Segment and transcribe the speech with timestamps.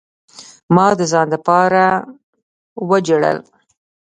[0.75, 1.87] ما د ځان د پاره
[2.89, 3.37] وجړل.